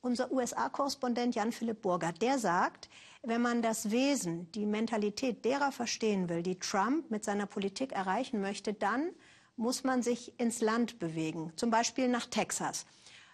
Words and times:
unser 0.00 0.30
USA-Korrespondent 0.30 1.34
Jan-Philipp 1.34 1.82
Burger, 1.82 2.12
der 2.12 2.38
sagt, 2.38 2.88
wenn 3.22 3.42
man 3.42 3.62
das 3.62 3.90
Wesen, 3.90 4.50
die 4.52 4.66
Mentalität 4.66 5.44
derer 5.44 5.72
verstehen 5.72 6.28
will, 6.28 6.42
die 6.42 6.58
Trump 6.58 7.10
mit 7.10 7.24
seiner 7.24 7.46
Politik 7.46 7.92
erreichen 7.92 8.40
möchte, 8.40 8.72
dann 8.72 9.10
muss 9.56 9.82
man 9.82 10.02
sich 10.02 10.38
ins 10.38 10.60
Land 10.60 10.98
bewegen, 10.98 11.52
zum 11.56 11.70
Beispiel 11.70 12.08
nach 12.08 12.26
Texas. 12.26 12.86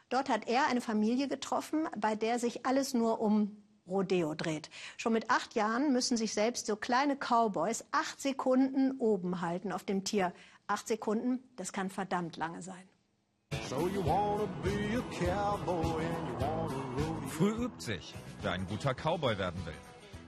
Dort 0.09 0.29
hat 0.29 0.49
er 0.49 0.67
eine 0.69 0.81
Familie 0.81 1.29
getroffen, 1.29 1.89
bei 1.99 2.15
der 2.15 2.39
sich 2.39 2.65
alles 2.67 2.95
nur 2.95 3.21
um 3.21 3.63
Rodeo 3.87 4.35
dreht. 4.35 4.71
Schon 4.97 5.13
mit 5.13 5.31
acht 5.31 5.55
Jahren 5.55 5.93
müssen 5.93 6.17
sich 6.17 6.33
selbst 6.33 6.67
so 6.67 6.77
kleine 6.77 7.17
Cowboys 7.17 7.85
acht 7.93 8.21
Sekunden 8.21 8.93
oben 8.99 9.43
halten 9.43 9.73
auf 9.73 9.85
dem 9.85 10.05
Tier. 10.05 10.33
Acht 10.67 10.89
Sekunden, 10.89 11.43
das 11.57 11.73
kann 11.73 11.91
verdammt 11.91 12.39
lange 12.39 12.63
sein. 12.63 12.89
Früh 17.37 17.51
übt 17.51 17.83
sich, 17.83 18.15
wer 18.43 18.53
ein 18.53 18.65
guter 18.69 18.95
Cowboy 18.95 19.37
werden 19.39 19.67
will. 19.67 19.75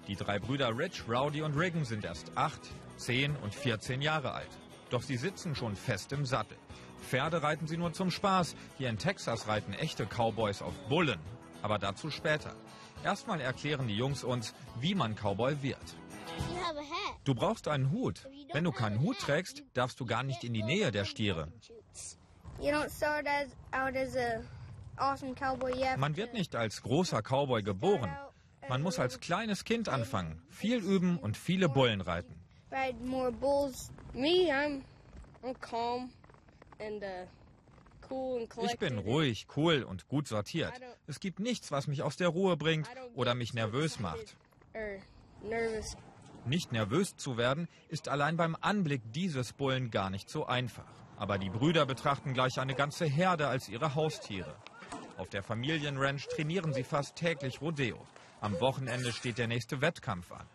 Die 0.09 0.17
drei 0.17 0.41
Brüder 0.41 0.77
Rich, 0.77 1.05
Rowdy 1.09 1.41
und 1.43 1.57
Regan 1.57 1.85
sind 1.85 2.05
erst 2.05 2.33
acht, 2.37 2.61
zehn 2.97 3.37
und 3.37 3.55
14 3.55 4.03
Jahre 4.03 4.33
alt. 4.33 4.51
Doch 4.91 5.03
sie 5.03 5.16
sitzen 5.16 5.55
schon 5.55 5.77
fest 5.77 6.11
im 6.11 6.27
Sattel. 6.27 6.57
Pferde 7.01 7.45
reiten 7.45 7.69
sie 7.69 7.77
nur 7.77 7.93
zum 7.93 8.11
Spaß. 8.11 8.57
Hier 8.77 8.91
in 8.91 8.99
Texas 8.99 9.47
reiten 9.47 9.73
echte 9.73 10.05
Cowboys 10.05 10.63
auf 10.63 10.75
Bullen. 10.89 11.21
Aber 11.63 11.79
dazu 11.79 12.11
später. 12.11 12.57
Erstmal 13.05 13.41
erklären 13.41 13.87
die 13.87 13.97
Jungs 13.97 14.25
uns, 14.25 14.52
wie 14.80 14.97
man 14.97 15.15
Cowboy 15.15 15.63
wird. 15.63 15.79
Du 17.23 17.37
brauchst 17.37 17.69
einen 17.69 17.93
Hut. 17.93 18.29
Wenn 18.52 18.65
du 18.65 18.73
keinen 18.73 19.01
Hut 19.01 19.21
trägst, 19.21 19.63
darfst 19.75 20.01
du 20.01 20.07
gar 20.07 20.25
nicht 20.25 20.43
in 20.43 20.55
die 20.55 20.65
Nähe 20.65 20.91
der 20.91 21.05
Stiere. 21.05 21.52
Man 25.99 26.17
wird 26.17 26.33
nicht 26.33 26.57
als 26.57 26.83
großer 26.83 27.23
Cowboy 27.23 27.63
geboren. 27.63 28.11
Man 28.69 28.83
muss 28.83 28.99
als 28.99 29.21
kleines 29.21 29.65
Kind 29.65 29.88
anfangen, 29.88 30.43
viel 30.51 30.79
üben 30.79 31.19
und 31.19 31.37
viele 31.37 31.69
Bullen 31.69 32.01
reiten. 32.01 32.35
Ich 38.63 38.79
bin 38.79 38.99
ruhig, 38.99 39.47
cool 39.57 39.83
und 39.83 40.09
gut 40.09 40.29
sortiert. 40.29 40.73
Es 41.07 41.21
gibt 41.21 41.41
nichts, 41.41 41.71
was 41.71 41.87
mich 41.87 42.03
aus 42.03 42.16
der 42.16 42.29
Ruhe 42.29 42.57
bringt 42.57 42.88
oder 43.15 43.35
mich 43.35 43.55
nervös 43.55 43.99
macht. 44.01 44.37
Nicht 46.45 46.73
nervös 46.73 47.16
zu 47.16 47.37
werden, 47.37 47.69
ist 47.88 48.09
allein 48.09 48.37
beim 48.37 48.57
Anblick 48.60 49.03
dieses 49.13 49.53
Bullen 49.53 49.91
gar 49.91 50.10
nicht 50.10 50.29
so 50.31 50.47
einfach. 50.47 50.85
Aber 51.16 51.38
die 51.38 51.51
Brüder 51.51 51.87
betrachten 51.87 52.35
gleich 52.35 52.60
eine 52.60 52.75
ganze 52.75 53.07
Herde 53.07 53.49
als 53.49 53.69
ihre 53.69 53.95
Haustiere. 53.95 54.55
Auf 55.17 55.31
der 55.31 55.43
Familienranch 55.43 56.29
trainieren 56.29 56.75
sie 56.75 56.85
fast 56.85 57.17
täglich 57.17 57.61
Rodeo. 57.63 58.07
Am 58.41 58.61
Wochenende 58.61 59.13
steht 59.13 59.39
der 59.39 59.49
nächste 59.49 59.81
Wettkampf 59.81 60.31
an. 60.31 60.47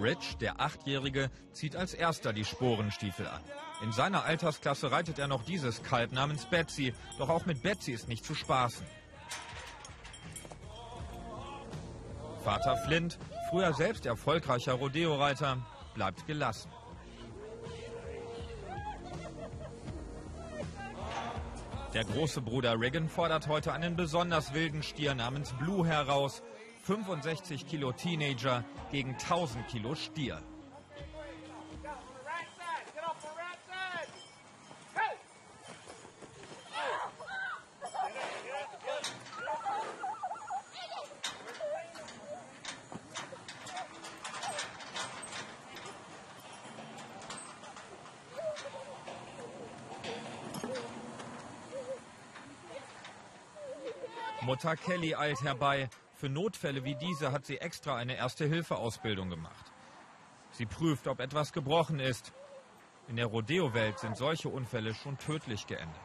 Rich, 0.00 0.36
der 0.40 0.60
Achtjährige, 0.60 1.30
zieht 1.52 1.76
als 1.76 1.94
erster 1.94 2.32
die 2.32 2.44
Sporenstiefel 2.44 3.26
an. 3.26 3.42
In 3.82 3.90
seiner 3.90 4.24
Altersklasse 4.24 4.90
reitet 4.90 5.18
er 5.18 5.28
noch 5.28 5.44
dieses 5.44 5.82
Kalb 5.82 6.12
namens 6.12 6.44
Betsy, 6.46 6.94
doch 7.18 7.28
auch 7.28 7.46
mit 7.46 7.62
Betsy 7.62 7.92
ist 7.92 8.08
nicht 8.08 8.24
zu 8.24 8.34
spaßen. 8.34 8.86
Vater 12.44 12.76
Flint, 12.76 13.18
früher 13.48 13.72
selbst 13.72 14.04
erfolgreicher 14.04 14.74
Rodeo-Reiter, 14.74 15.56
bleibt 15.94 16.26
gelassen. 16.26 16.70
Der 21.94 22.04
große 22.04 22.42
Bruder 22.42 22.78
Regan 22.78 23.08
fordert 23.08 23.48
heute 23.48 23.72
einen 23.72 23.96
besonders 23.96 24.52
wilden 24.52 24.82
Stier 24.82 25.14
namens 25.14 25.54
Blue 25.54 25.86
heraus. 25.86 26.42
65 26.82 27.66
Kilo 27.66 27.92
Teenager 27.92 28.62
gegen 28.90 29.12
1000 29.12 29.66
Kilo 29.68 29.94
Stier. 29.94 30.42
Mutter 54.44 54.76
Kelly 54.76 55.14
eilt 55.14 55.42
herbei. 55.42 55.88
Für 56.12 56.28
Notfälle 56.28 56.84
wie 56.84 56.94
diese 56.94 57.32
hat 57.32 57.46
sie 57.46 57.58
extra 57.58 57.96
eine 57.96 58.16
Erste-Hilfe-Ausbildung 58.16 59.30
gemacht. 59.30 59.72
Sie 60.50 60.66
prüft, 60.66 61.08
ob 61.08 61.20
etwas 61.20 61.52
gebrochen 61.52 61.98
ist. 61.98 62.32
In 63.08 63.16
der 63.16 63.26
Rodeo-Welt 63.26 63.98
sind 63.98 64.16
solche 64.16 64.50
Unfälle 64.50 64.94
schon 64.94 65.18
tödlich 65.18 65.66
geendet. 65.66 65.96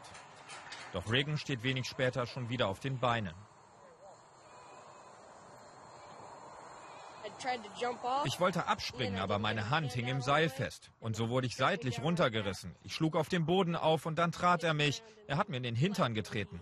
Doch 0.92 1.10
Reagan 1.10 1.36
steht 1.36 1.62
wenig 1.62 1.86
später 1.86 2.26
schon 2.26 2.48
wieder 2.48 2.68
auf 2.68 2.80
den 2.80 2.98
Beinen. 2.98 3.34
Ich 8.24 8.40
wollte 8.40 8.66
abspringen, 8.66 9.18
aber 9.18 9.38
meine 9.38 9.70
Hand 9.70 9.92
hing 9.92 10.08
im 10.08 10.20
Seil 10.20 10.48
fest. 10.48 10.90
Und 10.98 11.14
so 11.14 11.28
wurde 11.28 11.46
ich 11.46 11.56
seitlich 11.56 12.02
runtergerissen. 12.02 12.74
Ich 12.82 12.94
schlug 12.94 13.16
auf 13.16 13.28
den 13.28 13.46
Boden 13.46 13.76
auf 13.76 14.06
und 14.06 14.18
dann 14.18 14.32
trat 14.32 14.64
er 14.64 14.74
mich. 14.74 15.02
Er 15.26 15.36
hat 15.36 15.48
mir 15.48 15.58
in 15.58 15.62
den 15.62 15.76
Hintern 15.76 16.14
getreten. 16.14 16.60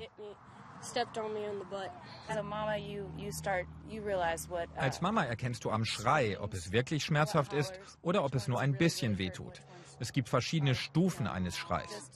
Als 4.76 5.00
Mama 5.00 5.24
erkennst 5.24 5.64
du 5.64 5.70
am 5.70 5.84
Schrei, 5.84 6.38
ob 6.40 6.54
es 6.54 6.72
wirklich 6.72 7.04
schmerzhaft 7.04 7.52
ist 7.52 7.78
oder 8.02 8.24
ob 8.24 8.34
es 8.34 8.48
nur 8.48 8.60
ein 8.60 8.76
bisschen 8.76 9.18
wehtut. 9.18 9.62
Es 9.98 10.12
gibt 10.12 10.28
verschiedene 10.28 10.74
Stufen 10.74 11.26
eines 11.26 11.56
Schreis. 11.56 12.10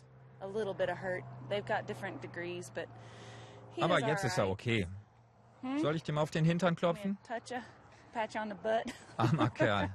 Aber 3.81 4.01
jetzt 4.01 4.25
ist 4.25 4.39
er 4.39 4.49
okay. 4.49 4.87
Hmm? 5.63 5.79
Soll 5.79 5.97
ich 5.97 6.03
dem 6.03 6.19
auf 6.19 6.31
den 6.31 6.45
Hintern 6.45 6.75
klopfen? 6.77 7.19
Armer 9.17 9.51
Kerl. 9.55 9.91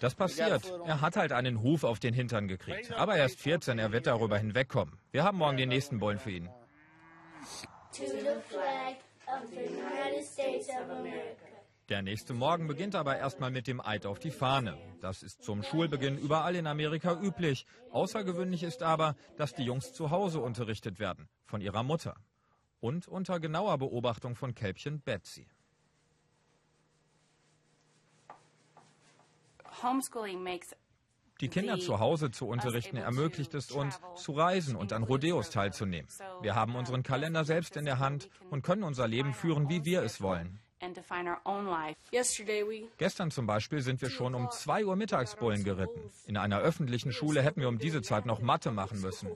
Das 0.00 0.14
passiert. 0.14 0.70
Er 0.86 1.00
hat 1.00 1.16
halt 1.16 1.32
einen 1.32 1.62
Huf 1.62 1.84
auf 1.84 1.98
den 1.98 2.14
Hintern 2.14 2.48
gekriegt. 2.48 2.92
Aber 2.92 3.16
er 3.16 3.26
ist 3.26 3.40
14, 3.40 3.78
er 3.78 3.92
wird 3.92 4.06
darüber 4.06 4.38
hinwegkommen. 4.38 4.98
Wir 5.10 5.24
haben 5.24 5.38
morgen 5.38 5.56
den 5.56 5.68
nächsten 5.68 5.98
Bullen 5.98 6.18
für 6.18 6.30
ihn. 6.30 6.48
Der 11.88 12.02
nächste 12.02 12.34
Morgen 12.34 12.66
beginnt 12.66 12.94
aber 12.94 13.16
erstmal 13.16 13.50
mit 13.50 13.66
dem 13.66 13.80
Eid 13.80 14.04
auf 14.04 14.18
die 14.18 14.30
Fahne. 14.30 14.76
Das 15.00 15.22
ist 15.22 15.42
zum 15.42 15.62
Schulbeginn 15.62 16.18
überall 16.18 16.54
in 16.54 16.66
Amerika 16.66 17.18
üblich. 17.18 17.64
Außergewöhnlich 17.92 18.62
ist 18.62 18.82
aber, 18.82 19.16
dass 19.38 19.54
die 19.54 19.64
Jungs 19.64 19.94
zu 19.94 20.10
Hause 20.10 20.40
unterrichtet 20.40 20.98
werden, 20.98 21.28
von 21.46 21.62
ihrer 21.62 21.82
Mutter. 21.82 22.14
Und 22.80 23.08
unter 23.08 23.40
genauer 23.40 23.78
Beobachtung 23.78 24.34
von 24.34 24.54
Kälbchen 24.54 25.00
Betsy. 25.00 25.48
Die 31.40 31.48
Kinder 31.48 31.78
zu 31.78 32.00
Hause 32.00 32.32
zu 32.32 32.48
unterrichten 32.48 32.96
ermöglicht 32.96 33.54
es 33.54 33.70
uns, 33.70 34.00
zu 34.16 34.32
reisen 34.32 34.74
und 34.74 34.92
an 34.92 35.04
Rodeos 35.04 35.50
teilzunehmen. 35.50 36.08
Wir 36.42 36.56
haben 36.56 36.74
unseren 36.74 37.04
Kalender 37.04 37.44
selbst 37.44 37.76
in 37.76 37.84
der 37.84 38.00
Hand 38.00 38.28
und 38.50 38.62
können 38.62 38.82
unser 38.82 39.06
Leben 39.06 39.32
führen, 39.32 39.68
wie 39.68 39.84
wir 39.84 40.02
es 40.02 40.20
wollen. 40.20 40.58
Gestern 42.98 43.30
zum 43.30 43.46
Beispiel 43.46 43.80
sind 43.80 44.00
wir 44.00 44.10
schon 44.10 44.34
um 44.34 44.50
2 44.50 44.84
Uhr 44.84 44.96
Mittagsbullen 44.96 45.64
geritten. 45.64 46.10
In 46.26 46.36
einer 46.36 46.58
öffentlichen 46.58 47.12
Schule 47.12 47.42
hätten 47.42 47.60
wir 47.60 47.68
um 47.68 47.78
diese 47.78 48.02
Zeit 48.02 48.26
noch 48.26 48.40
Mathe 48.40 48.70
machen 48.70 49.00
müssen. 49.00 49.30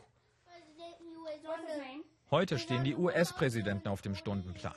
Heute 2.30 2.58
stehen 2.58 2.84
die 2.84 2.96
US-Präsidenten 2.96 3.88
auf 3.88 4.02
dem 4.02 4.14
Stundenplan. 4.14 4.74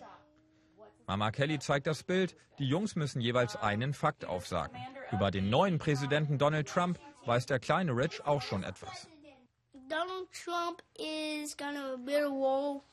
Mama 1.08 1.32
Kelly 1.32 1.60
zeigt 1.60 1.88
das 1.88 2.04
Bild. 2.04 2.36
Die 2.58 2.68
Jungs 2.68 2.96
müssen 2.96 3.22
jeweils 3.22 3.56
einen 3.56 3.94
Fakt 3.94 4.26
aufsagen. 4.26 4.78
Über 5.12 5.32
den 5.32 5.50
neuen 5.50 5.78
Präsidenten 5.78 6.38
Donald 6.38 6.68
Trump 6.68 7.00
weiß 7.26 7.46
der 7.46 7.60
kleine 7.60 7.96
Rich 7.96 8.26
auch 8.26 8.42
schon 8.42 8.64
etwas. 8.64 9.08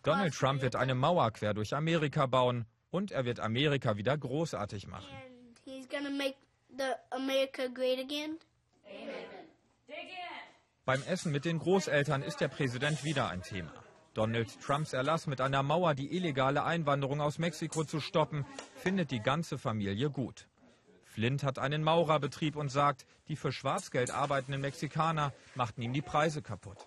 Donald 0.02 0.34
Trump 0.34 0.62
wird 0.62 0.76
eine 0.76 0.94
Mauer 0.94 1.30
quer 1.30 1.54
durch 1.54 1.74
Amerika 1.74 2.26
bauen 2.26 2.66
und 2.90 3.12
er 3.12 3.24
wird 3.24 3.40
Amerika 3.40 3.96
wieder 3.96 4.16
großartig 4.16 4.86
machen. 4.86 5.08
Beim 10.84 11.02
Essen 11.04 11.32
mit 11.32 11.44
den 11.44 11.58
Großeltern 11.58 12.22
ist 12.22 12.40
der 12.40 12.48
Präsident 12.48 13.04
wieder 13.04 13.28
ein 13.28 13.42
Thema. 13.42 13.72
Donald 14.14 14.60
Trumps 14.60 14.92
Erlass 14.92 15.26
mit 15.26 15.40
einer 15.40 15.62
Mauer 15.62 15.94
die 15.94 16.14
illegale 16.14 16.64
Einwanderung 16.64 17.22
aus 17.22 17.38
Mexiko 17.38 17.84
zu 17.84 18.00
stoppen, 18.00 18.44
findet 18.76 19.10
die 19.10 19.20
ganze 19.20 19.56
Familie 19.56 20.10
gut. 20.10 20.48
Flint 21.12 21.42
hat 21.42 21.58
einen 21.58 21.84
Maurerbetrieb 21.84 22.56
und 22.56 22.70
sagt, 22.70 23.04
die 23.28 23.36
für 23.36 23.52
Schwarzgeld 23.52 24.10
arbeitenden 24.10 24.62
Mexikaner 24.62 25.32
machten 25.54 25.82
ihm 25.82 25.92
die 25.92 26.00
Preise 26.00 26.40
kaputt. 26.40 26.78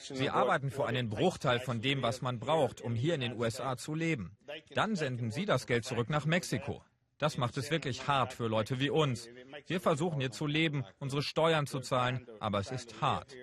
Sie 0.00 0.28
arbeiten 0.28 0.70
für 0.70 0.86
einen 0.86 1.08
Bruchteil 1.08 1.60
von 1.60 1.80
dem, 1.80 2.02
was 2.02 2.20
man 2.20 2.38
braucht, 2.38 2.80
um 2.80 2.94
hier 2.94 3.14
in 3.14 3.20
den 3.20 3.38
USA 3.38 3.76
zu 3.76 3.94
leben. 3.94 4.36
Dann 4.74 4.94
senden 4.94 5.30
sie 5.30 5.46
das 5.46 5.66
Geld 5.66 5.84
zurück 5.84 6.10
nach 6.10 6.26
Mexiko. 6.26 6.82
Das 7.16 7.38
macht 7.38 7.56
es 7.56 7.70
wirklich 7.70 8.06
hart 8.06 8.32
für 8.32 8.46
Leute 8.46 8.78
wie 8.78 8.90
uns. 8.90 9.28
Wir 9.66 9.80
versuchen 9.80 10.20
hier 10.20 10.32
zu 10.32 10.46
leben, 10.46 10.84
unsere 10.98 11.22
Steuern 11.22 11.66
zu 11.66 11.80
zahlen, 11.80 12.26
aber 12.40 12.58
es 12.58 12.70
ist 12.70 13.00
hart. 13.00 13.34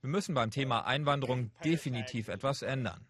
Wir 0.00 0.10
müssen 0.10 0.34
beim 0.34 0.50
Thema 0.50 0.86
Einwanderung 0.86 1.50
definitiv 1.64 2.28
etwas 2.28 2.62
ändern. 2.62 3.06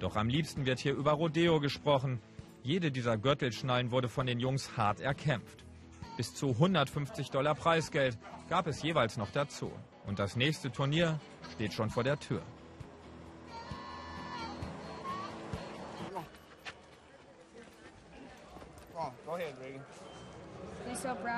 Doch 0.00 0.14
am 0.16 0.28
liebsten 0.28 0.66
wird 0.66 0.78
hier 0.78 0.92
über 0.92 1.12
Rodeo 1.12 1.58
gesprochen. 1.60 2.20
Jede 2.62 2.90
dieser 2.92 3.16
Gürtelschnallen 3.16 3.90
wurde 3.90 4.08
von 4.08 4.26
den 4.26 4.38
Jungs 4.40 4.76
hart 4.76 5.00
erkämpft. 5.00 5.64
Bis 6.16 6.34
zu 6.34 6.50
150 6.50 7.30
Dollar 7.30 7.54
Preisgeld 7.54 8.18
gab 8.48 8.66
es 8.66 8.82
jeweils 8.82 9.16
noch 9.16 9.30
dazu. 9.30 9.72
Und 10.06 10.18
das 10.18 10.36
nächste 10.36 10.70
Turnier 10.70 11.18
steht 11.54 11.72
schon 11.72 11.90
vor 11.90 12.04
der 12.04 12.18
Tür. 12.18 12.42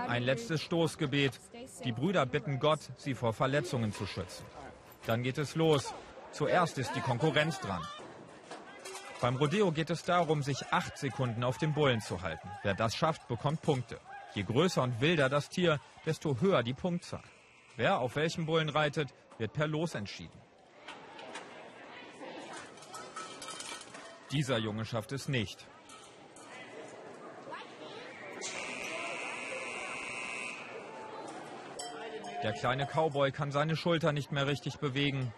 Ein 0.09 0.23
letztes 0.23 0.61
Stoßgebet. 0.63 1.33
Die 1.85 1.93
Brüder 1.93 2.27
bitten 2.27 2.59
Gott, 2.59 2.81
sie 2.97 3.15
vor 3.15 3.33
Verletzungen 3.33 3.93
zu 3.93 4.07
schützen. 4.07 4.45
Dann 5.07 5.23
geht 5.23 5.39
es 5.39 5.55
los. 5.55 5.95
Zuerst 6.33 6.79
ist 6.79 6.95
die 6.95 7.01
Konkurrenz 7.01 7.59
dran. 7.61 7.83
Beim 9.21 9.37
Rodeo 9.37 9.71
geht 9.71 9.91
es 9.91 10.03
darum, 10.03 10.43
sich 10.43 10.65
acht 10.71 10.97
Sekunden 10.97 11.45
auf 11.45 11.59
dem 11.59 11.75
Bullen 11.75 12.01
zu 12.01 12.23
halten. 12.23 12.49
Wer 12.63 12.75
das 12.75 12.95
schafft, 12.95 13.29
bekommt 13.29 13.61
Punkte. 13.61 14.01
Je 14.35 14.45
größer 14.45 14.83
und 14.83 15.01
wilder 15.01 15.29
das 15.29 15.49
Tier, 15.49 15.81
desto 16.07 16.41
höher 16.41 16.63
die 16.63 16.73
Punktzahl. 16.73 17.23
Wer 17.77 17.99
auf 17.99 18.17
welchem 18.17 18.47
Bullen 18.47 18.69
reitet, 18.69 19.13
wird 19.39 19.53
per 19.53 19.67
Los 19.67 19.95
entschieden. 19.95 20.39
Dieser 24.33 24.59
Junge 24.59 24.85
schafft 24.85 25.13
es 25.13 25.29
nicht. 25.29 25.67
Der 32.43 32.53
kleine 32.53 32.87
Cowboy 32.87 33.33
kann 33.33 33.51
seine 33.51 33.77
Schulter 33.77 34.13
nicht 34.13 34.33
mehr 34.33 34.47
richtig 34.47 34.79
bewegen. 34.79 35.33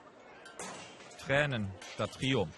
Tränen 1.19 1.69
statt 1.94 2.12
Triumph. 2.12 2.54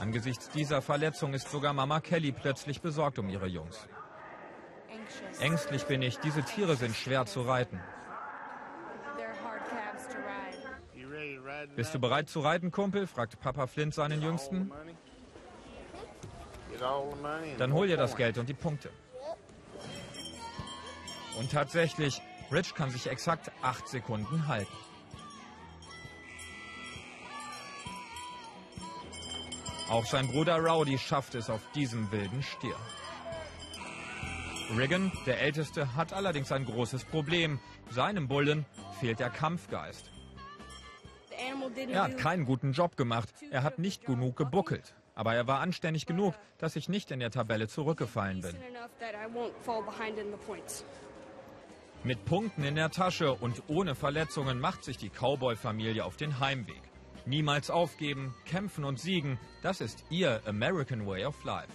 Angesichts 0.00 0.48
dieser 0.48 0.82
Verletzung 0.82 1.34
ist 1.34 1.48
sogar 1.50 1.72
Mama 1.72 2.00
Kelly 2.00 2.32
plötzlich 2.32 2.80
besorgt 2.80 3.18
um 3.18 3.28
ihre 3.28 3.46
Jungs. 3.46 3.86
Ängstlich 5.40 5.84
bin 5.84 6.02
ich, 6.02 6.18
diese 6.18 6.42
Tiere 6.42 6.74
sind 6.74 6.96
schwer 6.96 7.26
zu 7.26 7.42
reiten. 7.42 7.80
Bist 11.76 11.94
du 11.94 11.98
bereit 12.00 12.28
zu 12.28 12.40
reiten, 12.40 12.70
Kumpel? 12.70 13.06
fragt 13.06 13.38
Papa 13.40 13.66
Flint 13.66 13.94
seinen 13.94 14.20
Jüngsten. 14.20 14.72
Dann 17.58 17.72
hol 17.72 17.86
dir 17.86 17.96
das 17.96 18.16
Geld 18.16 18.38
und 18.38 18.48
die 18.48 18.54
Punkte. 18.54 18.90
Und 21.38 21.50
tatsächlich, 21.50 22.20
Rich 22.54 22.76
kann 22.76 22.88
sich 22.90 23.08
exakt 23.08 23.50
acht 23.62 23.88
Sekunden 23.88 24.46
halten. 24.46 24.72
Auch 29.90 30.06
sein 30.06 30.28
Bruder 30.28 30.58
Rowdy 30.58 30.96
schafft 30.96 31.34
es 31.34 31.50
auf 31.50 31.60
diesem 31.74 32.12
wilden 32.12 32.44
Stier. 32.44 32.76
Riggin, 34.78 35.10
der 35.26 35.40
Älteste, 35.40 35.96
hat 35.96 36.12
allerdings 36.12 36.52
ein 36.52 36.64
großes 36.64 37.04
Problem. 37.04 37.58
Seinem 37.90 38.28
Bullen 38.28 38.64
fehlt 39.00 39.18
der 39.18 39.30
Kampfgeist. 39.30 40.10
Er 41.88 42.02
hat 42.04 42.18
keinen 42.18 42.44
guten 42.44 42.72
Job 42.72 42.96
gemacht. 42.96 43.30
Er 43.50 43.64
hat 43.64 43.80
nicht 43.80 44.06
genug 44.06 44.36
gebuckelt. 44.36 44.94
Aber 45.16 45.34
er 45.34 45.48
war 45.48 45.58
anständig 45.58 46.06
genug, 46.06 46.34
dass 46.58 46.76
ich 46.76 46.88
nicht 46.88 47.10
in 47.10 47.18
der 47.18 47.32
Tabelle 47.32 47.66
zurückgefallen 47.66 48.42
bin. 48.42 48.56
Mit 52.06 52.26
Punkten 52.26 52.64
in 52.64 52.74
der 52.74 52.90
Tasche 52.90 53.32
und 53.32 53.62
ohne 53.66 53.94
Verletzungen 53.94 54.60
macht 54.60 54.84
sich 54.84 54.98
die 54.98 55.08
Cowboy-Familie 55.08 56.04
auf 56.04 56.18
den 56.18 56.38
Heimweg. 56.38 56.82
Niemals 57.24 57.70
aufgeben, 57.70 58.34
kämpfen 58.44 58.84
und 58.84 59.00
siegen, 59.00 59.38
das 59.62 59.80
ist 59.80 60.04
ihr 60.10 60.42
American 60.44 61.06
Way 61.06 61.24
of 61.24 61.42
Life. 61.44 61.72